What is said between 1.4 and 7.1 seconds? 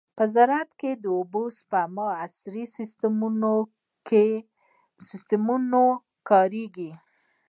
د سپما عصري سیستمونه نه کارېږي.